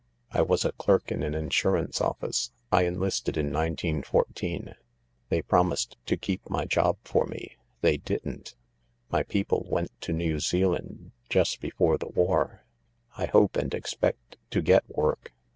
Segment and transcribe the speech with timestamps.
[0.31, 2.49] I was a clerk in an insurance office.
[2.71, 4.73] I enlisted in 1914.
[5.29, 8.55] They promised to keep my job for me— they didn't.
[9.11, 12.63] My people went to New Zealand just before the war.
[13.15, 15.33] I hope and expect to get work.